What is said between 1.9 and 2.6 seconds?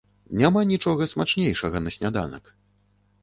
сняданак.